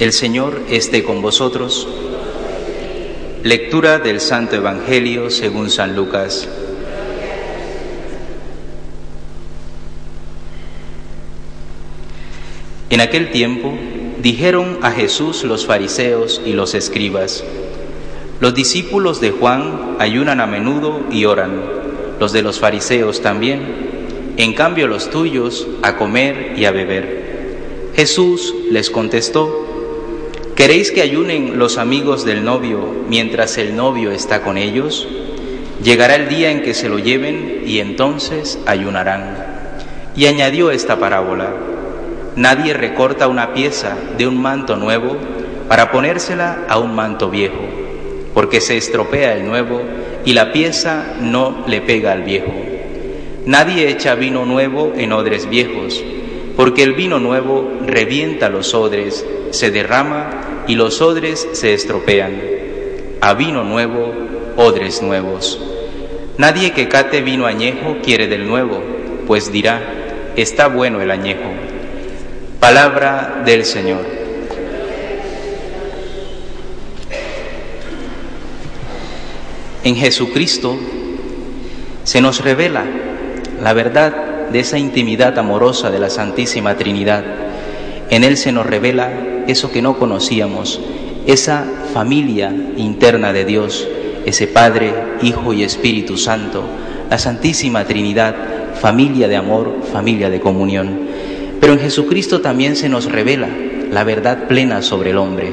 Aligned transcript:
El 0.00 0.12
Señor 0.12 0.62
esté 0.70 1.04
con 1.04 1.22
vosotros. 1.22 1.86
Lectura 3.44 4.00
del 4.00 4.20
Santo 4.20 4.56
Evangelio 4.56 5.30
según 5.30 5.70
San 5.70 5.94
Lucas. 5.94 6.48
En 12.90 13.00
aquel 13.00 13.30
tiempo 13.30 13.72
dijeron 14.20 14.80
a 14.82 14.90
Jesús 14.90 15.44
los 15.44 15.64
fariseos 15.64 16.42
y 16.44 16.54
los 16.54 16.74
escribas, 16.74 17.44
los 18.40 18.52
discípulos 18.52 19.20
de 19.20 19.30
Juan 19.30 19.96
ayunan 20.00 20.40
a 20.40 20.46
menudo 20.46 21.02
y 21.08 21.24
oran, 21.24 21.62
los 22.18 22.32
de 22.32 22.42
los 22.42 22.58
fariseos 22.58 23.20
también, 23.20 23.60
en 24.38 24.54
cambio 24.54 24.88
los 24.88 25.08
tuyos 25.10 25.68
a 25.82 25.96
comer 25.96 26.54
y 26.56 26.64
a 26.64 26.72
beber. 26.72 27.22
Jesús 27.94 28.52
les 28.70 28.90
contestó, 28.90 29.63
¿Queréis 30.56 30.92
que 30.92 31.02
ayunen 31.02 31.58
los 31.58 31.78
amigos 31.78 32.24
del 32.24 32.44
novio 32.44 32.78
mientras 33.08 33.58
el 33.58 33.74
novio 33.74 34.12
está 34.12 34.42
con 34.42 34.56
ellos? 34.56 35.08
Llegará 35.82 36.14
el 36.14 36.28
día 36.28 36.52
en 36.52 36.62
que 36.62 36.74
se 36.74 36.88
lo 36.88 37.00
lleven 37.00 37.64
y 37.66 37.80
entonces 37.80 38.60
ayunarán. 38.64 39.34
Y 40.14 40.26
añadió 40.26 40.70
esta 40.70 41.00
parábola, 41.00 41.52
nadie 42.36 42.72
recorta 42.72 43.26
una 43.26 43.52
pieza 43.52 43.96
de 44.16 44.28
un 44.28 44.40
manto 44.40 44.76
nuevo 44.76 45.16
para 45.68 45.90
ponérsela 45.90 46.58
a 46.68 46.78
un 46.78 46.94
manto 46.94 47.30
viejo, 47.30 47.64
porque 48.32 48.60
se 48.60 48.76
estropea 48.76 49.34
el 49.34 49.46
nuevo 49.46 49.82
y 50.24 50.34
la 50.34 50.52
pieza 50.52 51.16
no 51.20 51.64
le 51.66 51.80
pega 51.80 52.12
al 52.12 52.22
viejo. 52.22 52.54
Nadie 53.44 53.88
echa 53.88 54.14
vino 54.14 54.44
nuevo 54.44 54.92
en 54.96 55.12
odres 55.12 55.50
viejos, 55.50 56.00
porque 56.56 56.82
el 56.82 56.94
vino 56.94 57.18
nuevo 57.18 57.70
revienta 57.84 58.48
los 58.48 58.74
odres, 58.74 59.24
se 59.50 59.70
derrama 59.70 60.64
y 60.66 60.76
los 60.76 61.00
odres 61.00 61.48
se 61.52 61.74
estropean. 61.74 62.40
A 63.20 63.34
vino 63.34 63.64
nuevo, 63.64 64.12
odres 64.56 65.02
nuevos. 65.02 65.60
Nadie 66.38 66.72
que 66.72 66.88
cate 66.88 67.22
vino 67.22 67.46
añejo 67.46 67.96
quiere 68.02 68.28
del 68.28 68.46
nuevo, 68.46 68.82
pues 69.26 69.50
dirá, 69.50 70.32
está 70.36 70.68
bueno 70.68 71.00
el 71.00 71.10
añejo. 71.10 71.50
Palabra 72.60 73.42
del 73.44 73.64
Señor. 73.64 74.04
En 79.82 79.96
Jesucristo 79.96 80.78
se 82.04 82.20
nos 82.20 82.42
revela 82.42 82.84
la 83.62 83.72
verdad 83.74 84.23
de 84.52 84.60
esa 84.60 84.78
intimidad 84.78 85.38
amorosa 85.38 85.90
de 85.90 85.98
la 85.98 86.10
Santísima 86.10 86.76
Trinidad. 86.76 87.24
En 88.10 88.24
Él 88.24 88.36
se 88.36 88.52
nos 88.52 88.66
revela 88.66 89.12
eso 89.46 89.70
que 89.70 89.82
no 89.82 89.98
conocíamos, 89.98 90.80
esa 91.26 91.64
familia 91.92 92.54
interna 92.76 93.32
de 93.32 93.44
Dios, 93.44 93.88
ese 94.26 94.46
Padre, 94.46 94.92
Hijo 95.22 95.52
y 95.52 95.62
Espíritu 95.62 96.16
Santo, 96.16 96.64
la 97.10 97.18
Santísima 97.18 97.84
Trinidad, 97.84 98.34
familia 98.80 99.28
de 99.28 99.36
amor, 99.36 99.80
familia 99.92 100.30
de 100.30 100.40
comunión. 100.40 100.98
Pero 101.60 101.72
en 101.72 101.80
Jesucristo 101.80 102.40
también 102.40 102.76
se 102.76 102.88
nos 102.88 103.10
revela 103.10 103.48
la 103.90 104.04
verdad 104.04 104.48
plena 104.48 104.82
sobre 104.82 105.10
el 105.10 105.18
hombre. 105.18 105.52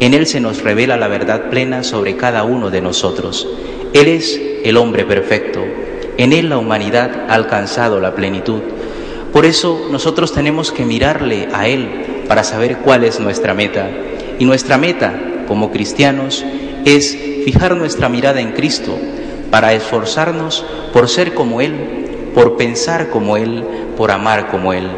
En 0.00 0.14
Él 0.14 0.26
se 0.26 0.40
nos 0.40 0.62
revela 0.62 0.96
la 0.96 1.08
verdad 1.08 1.50
plena 1.50 1.82
sobre 1.82 2.16
cada 2.16 2.44
uno 2.44 2.70
de 2.70 2.80
nosotros. 2.80 3.48
Él 3.92 4.08
es 4.08 4.40
el 4.64 4.76
hombre 4.76 5.04
perfecto. 5.04 5.64
En 6.18 6.32
Él 6.32 6.48
la 6.48 6.58
humanidad 6.58 7.26
ha 7.28 7.34
alcanzado 7.34 8.00
la 8.00 8.14
plenitud. 8.14 8.60
Por 9.32 9.44
eso 9.44 9.88
nosotros 9.90 10.32
tenemos 10.32 10.72
que 10.72 10.84
mirarle 10.84 11.48
a 11.52 11.68
Él 11.68 12.24
para 12.28 12.42
saber 12.42 12.78
cuál 12.78 13.04
es 13.04 13.20
nuestra 13.20 13.54
meta. 13.54 13.88
Y 14.38 14.44
nuestra 14.44 14.78
meta 14.78 15.14
como 15.46 15.70
cristianos 15.70 16.44
es 16.84 17.16
fijar 17.44 17.76
nuestra 17.76 18.08
mirada 18.08 18.40
en 18.40 18.52
Cristo 18.52 18.98
para 19.50 19.74
esforzarnos 19.74 20.64
por 20.92 21.08
ser 21.08 21.34
como 21.34 21.60
Él, 21.60 22.30
por 22.34 22.56
pensar 22.56 23.10
como 23.10 23.36
Él, 23.36 23.64
por 23.96 24.10
amar 24.10 24.48
como 24.48 24.72
Él. 24.72 24.88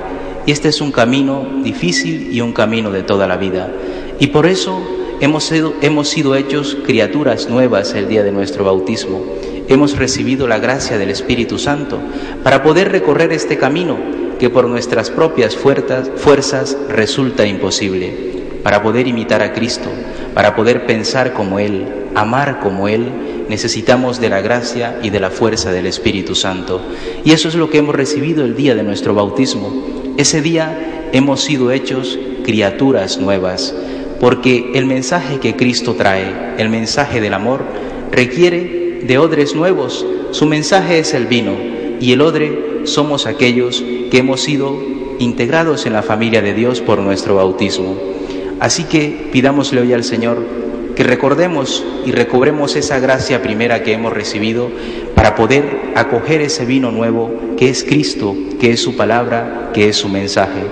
Y 0.47 0.53
este 0.53 0.69
es 0.69 0.81
un 0.81 0.93
camino 0.93 1.47
difícil 1.63 2.33
y 2.33 2.41
un 2.41 2.53
camino 2.53 2.91
de 2.91 3.03
toda 3.03 3.27
la 3.27 3.37
vida. 3.37 3.71
Y 4.19 4.29
por 4.29 4.47
eso 4.47 4.81
hemos 5.21 5.45
sido, 5.45 5.75
hemos 5.83 6.09
sido 6.09 6.35
hechos 6.37 6.77
criaturas 6.87 7.49
nuevas 7.49 7.93
el 7.95 8.09
día 8.09 8.23
de 8.23 8.33
nuestro 8.33 8.65
bautismo. 8.65 9.21
Hemos 9.69 9.99
recibido 9.99 10.49
la 10.49 10.59
gracia 10.59 10.97
del 10.97 11.11
Espíritu 11.11 11.59
Santo 11.59 12.01
para 12.43 12.63
poder 12.63 12.91
recorrer 12.91 13.33
este 13.33 13.59
camino 13.59 13.99
que 14.39 14.49
por 14.49 14.67
nuestras 14.67 15.11
propias 15.11 15.57
fuerzas, 15.57 16.77
resulta 16.89 17.47
imposible. 17.47 18.29
Para 18.63 18.83
poder 18.83 19.07
imitar 19.07 19.43
a 19.43 19.53
Cristo, 19.53 19.89
para 20.35 20.55
poder 20.57 20.87
pensar 20.87 21.33
como 21.33 21.59
Él, 21.59 21.87
amar 22.15 22.61
como 22.61 22.89
Él, 22.89 23.47
necesitamos 23.49 24.21
de 24.21 24.31
la 24.31 24.41
gracia 24.41 24.99
y 25.03 25.11
de 25.11 25.21
la 25.21 25.31
fuerza 25.31 25.71
del 25.71 25.87
Espíritu 25.87 26.35
Santo. 26.35 26.81
Y 27.25 27.33
eso 27.33 27.49
es 27.49 27.55
lo 27.55 27.71
que 27.71 27.79
hemos 27.79 27.95
recibido 27.95 28.45
el 28.45 28.57
día 28.57 28.75
de 28.75 28.83
nuestro 28.83 29.15
bautismo. 29.15 29.85
Ese 30.17 30.41
día 30.41 31.09
hemos 31.13 31.43
sido 31.43 31.71
hechos 31.71 32.19
criaturas 32.45 33.19
nuevas, 33.19 33.75
porque 34.21 34.71
el 34.75 34.87
mensaje 34.87 35.39
que 35.39 35.57
Cristo 35.57 35.95
trae, 35.95 36.55
el 36.59 36.69
mensaje 36.69 37.21
del 37.21 37.35
amor, 37.35 37.63
requiere 38.11 38.88
de 39.03 39.19
odres 39.19 39.55
nuevos. 39.55 40.07
Su 40.31 40.47
mensaje 40.47 40.99
es 40.99 41.15
el 41.15 41.27
vino 41.27 41.53
y 42.01 42.13
el 42.13 42.21
odre 42.21 42.83
somos 42.85 43.27
aquellos 43.27 43.83
que 44.11 44.19
hemos 44.19 44.41
sido 44.41 44.77
integrados 45.19 45.87
en 45.87 45.93
la 45.93 46.03
familia 46.03 46.43
de 46.43 46.55
Dios 46.55 46.81
por 46.81 47.01
nuestro 47.01 47.37
bautismo. 47.37 47.97
Así 48.61 48.85
que 48.85 49.29
pidámosle 49.33 49.81
hoy 49.81 49.93
al 49.93 50.05
Señor 50.05 50.39
que 50.97 51.05
recordemos 51.05 51.85
y 52.05 52.13
recobremos 52.13 52.75
esa 52.75 52.99
gracia 52.99 53.41
primera 53.41 53.85
que 53.85 53.93
hemos 53.93 54.13
recibido 54.13 54.69
para 55.15 55.37
poder 55.37 55.93
acoger 55.95 56.41
ese 56.41 56.65
vino 56.65 56.91
nuevo 56.91 57.31
que 57.57 57.69
es 57.69 57.85
Cristo, 57.85 58.35
que 58.61 58.73
es 58.73 58.83
su 58.83 58.97
palabra, 58.97 59.71
que 59.73 59.89
es 59.89 59.97
su 59.97 60.09
mensaje. 60.09 60.63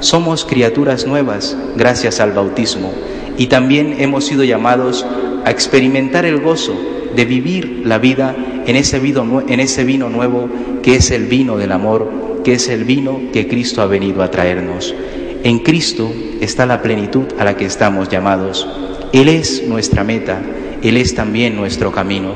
Somos 0.00 0.44
criaturas 0.44 1.06
nuevas 1.06 1.56
gracias 1.76 2.20
al 2.20 2.32
bautismo 2.32 2.92
y 3.38 3.46
también 3.46 3.96
hemos 4.00 4.26
sido 4.26 4.44
llamados 4.44 5.06
a 5.44 5.50
experimentar 5.50 6.26
el 6.26 6.40
gozo 6.40 6.74
de 7.14 7.24
vivir 7.24 7.82
la 7.84 7.98
vida 7.98 8.36
en 8.66 8.76
ese 8.76 8.98
vino, 8.98 9.42
en 9.46 9.60
ese 9.60 9.84
vino 9.84 10.08
nuevo 10.08 10.48
que 10.82 10.96
es 10.96 11.10
el 11.10 11.26
vino 11.26 11.56
del 11.56 11.72
amor, 11.72 12.40
que 12.44 12.54
es 12.54 12.68
el 12.68 12.84
vino 12.84 13.20
que 13.32 13.48
Cristo 13.48 13.82
ha 13.82 13.86
venido 13.86 14.22
a 14.22 14.30
traernos. 14.30 14.94
En 15.42 15.60
Cristo 15.60 16.12
está 16.40 16.66
la 16.66 16.82
plenitud 16.82 17.24
a 17.38 17.44
la 17.44 17.56
que 17.56 17.64
estamos 17.64 18.08
llamados. 18.08 18.68
Él 19.12 19.28
es 19.28 19.66
nuestra 19.66 20.04
meta, 20.04 20.40
Él 20.82 20.96
es 20.96 21.14
también 21.14 21.56
nuestro 21.56 21.92
camino. 21.92 22.34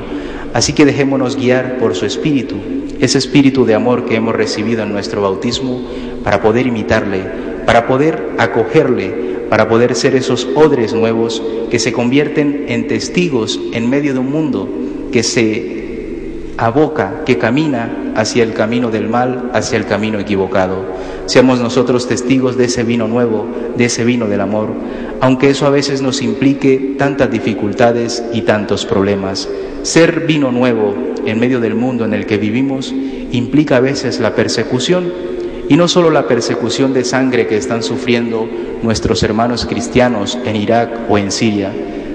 Así 0.53 0.73
que 0.73 0.85
dejémonos 0.85 1.35
guiar 1.35 1.77
por 1.77 1.95
su 1.95 2.05
Espíritu, 2.05 2.55
ese 2.99 3.17
Espíritu 3.17 3.65
de 3.65 3.75
amor 3.75 4.05
que 4.05 4.15
hemos 4.15 4.35
recibido 4.35 4.83
en 4.83 4.91
nuestro 4.91 5.21
bautismo, 5.21 5.81
para 6.23 6.41
poder 6.41 6.65
imitarle, 6.65 7.21
para 7.65 7.87
poder 7.87 8.31
acogerle, 8.37 9.34
para 9.55 9.69
poder 9.69 9.95
ser 9.95 10.17
esos 10.17 10.49
odres 10.53 10.93
nuevos 10.93 11.41
que 11.71 11.79
se 11.79 11.93
convierten 11.93 12.65
en 12.67 12.89
testigos 12.89 13.57
en 13.71 13.89
medio 13.89 14.11
de 14.11 14.19
un 14.19 14.29
mundo 14.29 14.67
que 15.13 15.23
se 15.23 16.51
aboca, 16.57 17.23
que 17.25 17.37
camina 17.37 18.11
hacia 18.17 18.43
el 18.43 18.51
camino 18.51 18.91
del 18.91 19.07
mal, 19.07 19.51
hacia 19.53 19.77
el 19.77 19.85
camino 19.85 20.19
equivocado. 20.19 20.83
Seamos 21.25 21.61
nosotros 21.61 22.05
testigos 22.05 22.57
de 22.57 22.65
ese 22.65 22.83
vino 22.83 23.07
nuevo, 23.07 23.47
de 23.77 23.85
ese 23.85 24.03
vino 24.03 24.27
del 24.27 24.41
amor, 24.41 24.73
aunque 25.21 25.51
eso 25.51 25.65
a 25.65 25.69
veces 25.69 26.01
nos 26.01 26.21
implique 26.21 26.95
tantas 26.97 27.31
dificultades 27.31 28.25
y 28.33 28.41
tantos 28.41 28.85
problemas. 28.85 29.47
Ser 29.83 30.25
vino 30.27 30.51
nuevo 30.51 30.93
en 31.25 31.39
medio 31.39 31.61
del 31.61 31.75
mundo 31.75 32.03
en 32.03 32.13
el 32.13 32.25
que 32.25 32.37
vivimos 32.37 32.93
implica 33.31 33.77
a 33.77 33.79
veces 33.79 34.19
la 34.19 34.35
persecución 34.35 35.13
y 35.69 35.77
no 35.77 35.87
solo 35.87 36.09
la 36.09 36.27
persecución 36.27 36.93
de 36.93 37.05
sangre 37.05 37.47
que 37.47 37.55
están 37.55 37.83
sufriendo 37.83 38.49
nuestros 38.85 39.23
hermanos 39.23 39.65
cristianos 39.65 40.37
en 40.45 40.55
Irak 40.55 41.09
o 41.09 41.17
en 41.17 41.31
Siria, 41.31 41.73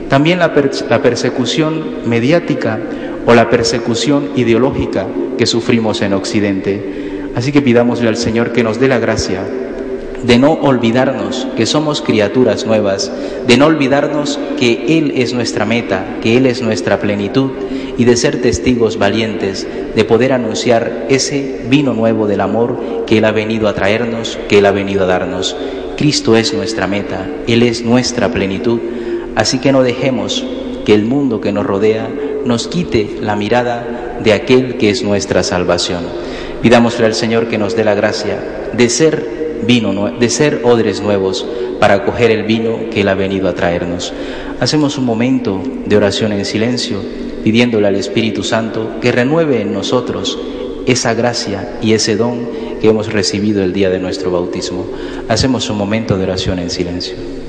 también 0.09 0.39
la, 0.39 0.55
persecución 0.55 2.09
mediática 2.09 2.81
o 3.27 3.35
la 3.35 3.51
persecución 3.51 4.31
ideológica 4.37 5.07
que 5.37 5.47
sufrimos 5.47 6.01
en 6.03 6.15
Occidente. 6.15 7.29
Así 7.35 7.53
que 7.53 7.63
pidámosle 7.63 8.09
al 8.09 8.17
Señor 8.17 8.53
que 8.53 8.65
nos 8.65 8.81
dé 8.81 8.89
la 8.89 8.99
gracia 8.99 9.43
de 10.25 10.39
no 10.39 10.53
olvidarnos 10.53 11.47
que 11.57 11.65
somos 11.65 12.03
criaturas 12.03 12.67
nuevas, 12.67 13.11
de 13.47 13.57
no 13.57 13.67
olvidarnos 13.67 14.39
que 14.59 14.99
Él 14.99 15.15
es 15.17 15.33
nuestra 15.33 15.65
meta, 15.65 16.19
que 16.23 16.37
Él 16.37 16.47
es 16.47 16.61
nuestra 16.61 16.99
plenitud 16.99 17.53
y 17.97 18.05
de 18.05 18.17
ser 18.17 18.43
testigos 18.43 18.99
valientes, 18.99 19.67
de 19.95 20.05
poder 20.05 20.33
anunciar 20.33 21.07
ese 21.09 21.63
vino 21.69 21.95
nuevo 21.95 22.27
del 22.27 22.41
amor 22.41 23.05
que 23.07 23.19
Él 23.19 23.25
ha 23.25 23.33
venido 23.33 23.69
a 23.69 23.75
traernos, 23.75 24.39
que 24.49 24.59
Él 24.59 24.67
ha 24.67 24.73
venido 24.73 25.05
a 25.05 25.07
darnos. 25.07 25.57
Cristo 26.01 26.35
es 26.35 26.55
nuestra 26.55 26.87
meta, 26.87 27.29
Él 27.47 27.63
es 27.63 27.85
nuestra 27.85 28.33
plenitud, 28.33 28.81
así 29.37 29.59
que 29.59 29.71
no 29.71 29.83
dejemos 29.83 30.43
que 30.87 30.95
el 30.95 31.05
mundo 31.05 31.43
que 31.43 31.53
nos 31.53 31.67
rodea 31.67 32.09
nos 32.47 32.69
quite 32.69 33.19
la 33.21 33.37
mirada 33.37 34.19
de 34.25 34.33
aquel 34.33 34.79
que 34.79 34.89
es 34.89 35.03
nuestra 35.03 35.43
salvación. 35.43 36.05
Pidámosle 36.63 37.05
al 37.05 37.15
Señor 37.15 37.49
que 37.49 37.59
nos 37.59 37.77
dé 37.77 37.85
la 37.85 37.93
gracia 37.93 38.71
de 38.73 38.89
ser 38.89 39.61
vino, 39.67 40.11
de 40.19 40.31
ser 40.31 40.63
odres 40.65 41.03
nuevos 41.03 41.47
para 41.79 41.97
acoger 41.97 42.31
el 42.31 42.45
vino 42.45 42.79
que 42.91 43.03
Él 43.03 43.09
ha 43.09 43.15
venido 43.15 43.47
a 43.47 43.55
traernos. 43.55 44.15
Hacemos 44.59 44.97
un 44.97 45.05
momento 45.05 45.63
de 45.85 45.97
oración 45.99 46.33
en 46.33 46.47
silencio, 46.47 47.03
pidiéndole 47.45 47.89
al 47.89 47.97
Espíritu 47.97 48.43
Santo 48.43 48.93
que 49.03 49.13
renueve 49.13 49.61
en 49.61 49.75
nosotros 49.75 50.39
esa 50.87 51.15
gracia 51.15 51.79
y 51.83 51.93
ese 51.93 52.17
don 52.17 52.49
que 52.81 52.89
hemos 52.89 53.13
recibido 53.13 53.63
el 53.63 53.73
día 53.73 53.91
de 53.91 53.99
nuestro 53.99 54.31
bautismo. 54.31 54.87
Hacemos 55.29 55.69
un 55.71 55.79
momento 55.79 56.17
de 56.17 56.25
oración 56.25 56.59
en 56.59 56.71
silencio. 56.71 57.40